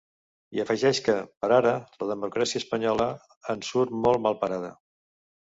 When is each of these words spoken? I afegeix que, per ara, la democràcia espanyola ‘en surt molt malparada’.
I 0.57 0.61
afegeix 0.61 1.01
que, 1.07 1.17
per 1.43 1.49
ara, 1.57 1.73
la 1.99 2.07
democràcia 2.13 2.59
espanyola 2.63 3.07
‘en 3.57 3.63
surt 3.69 3.95
molt 4.09 4.27
malparada’. 4.27 4.75